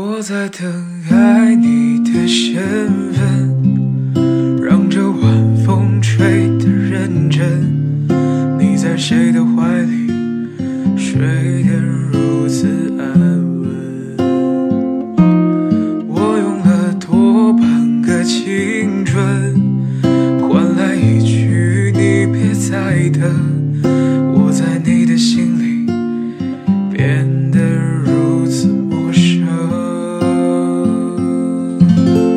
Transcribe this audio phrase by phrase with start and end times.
[0.00, 0.72] 我在等
[1.10, 8.06] 爱你的身份，让这晚风吹得认真。
[8.60, 10.06] 你在谁的怀里
[10.96, 11.18] 睡
[11.64, 13.18] 得如此安
[13.60, 14.16] 稳？
[16.06, 19.20] 我用了多半个青春，
[20.48, 23.20] 换来一句你别再等。
[24.32, 25.90] 我在你的心里
[26.96, 27.67] 变得。
[31.88, 32.27] Thank you.